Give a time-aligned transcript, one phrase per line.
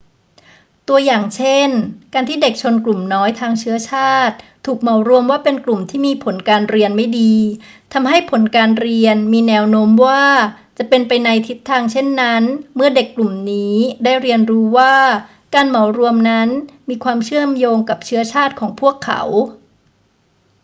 [0.87, 1.69] ตัวอย่างเช่น
[2.13, 4.35] การที่เด็กชนกลุ่มน้อยทางเชื้อชาติ
[4.65, 7.33] ถูกเหมารวมว่าเป็นกลุ่มที่มีผลการเรียนไม่ดี
[7.93, 10.23] ทำให้ผลการเรียนมีแนวโน้มว่า
[10.77, 12.43] จะเป็นไปในทิศทางเช่นนั้น
[12.75, 14.95] เมื่อเด็กกลุ่มนี้ได้เรียนรู้ว่า
[15.55, 16.49] การเหมารวมนั้น
[16.89, 19.21] มีความเชื่อมโยงกับเชื้อชาติของพวกเขา